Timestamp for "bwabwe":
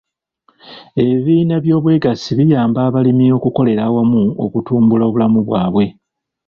5.47-5.85